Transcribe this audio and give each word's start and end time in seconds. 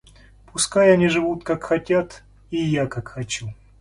Пускай 0.47 0.91
они 0.93 1.09
живут 1.09 1.43
как 1.43 1.61
хотят, 1.61 2.23
и 2.49 2.57
я 2.57 2.87
как 2.87 3.09
хочу. 3.09 3.53